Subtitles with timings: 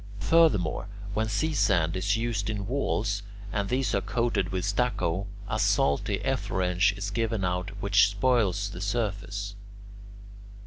[0.19, 3.21] Furthermore, when sea sand is used in walls
[3.53, 8.81] and these are coated with stucco, a salty efflorescence is given out which spoils the
[8.81, 9.53] surface.